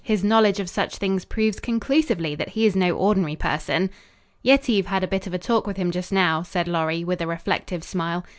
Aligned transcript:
"His 0.03 0.23
knowledge 0.23 0.59
of 0.59 0.67
such 0.67 0.95
things 0.95 1.25
proves 1.25 1.59
conclusively 1.59 2.33
that 2.33 2.49
he 2.49 2.65
is 2.65 2.75
no 2.75 2.97
ordinary 2.97 3.35
person." 3.35 3.91
"Yetive 4.41 4.87
had 4.87 5.03
a 5.03 5.07
bit 5.07 5.27
of 5.27 5.33
a 5.35 5.37
talk 5.37 5.67
with 5.67 5.77
him 5.77 5.91
just 5.91 6.11
now," 6.11 6.41
said 6.41 6.67
Lorry, 6.67 7.03
with 7.03 7.21
a 7.21 7.27
reflective 7.27 7.83
smile. 7.83 8.25